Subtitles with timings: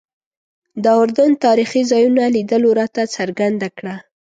[0.83, 3.95] د اردن تاریخي ځایونو لیدلو راته څرګنده کړه.